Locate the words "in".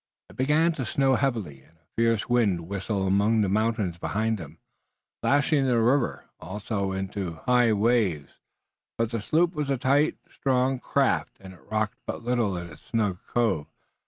12.57-12.65